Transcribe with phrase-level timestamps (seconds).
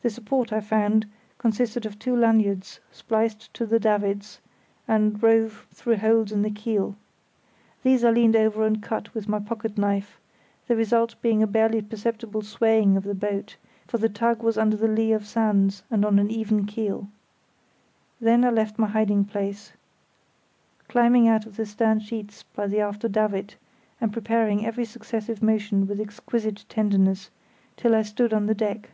[0.00, 1.04] The support, I found,
[1.36, 4.38] consisted of two lanyards spliced to the davits
[4.86, 6.96] and rove through holes in the keel.
[7.82, 10.18] These I leaned over and cut with my pocket knife;
[10.66, 14.78] the result being a barely perceptible swaying of the boat, for the tug was under
[14.78, 17.08] the lee of sands and on an even keel.
[18.18, 19.74] Then I left my hiding place,
[20.88, 23.56] climbing out of the stern sheets by the after davit,
[24.00, 27.28] and preparing every successive motion with exquisite tenderness,
[27.76, 28.88] till I stood on the deck.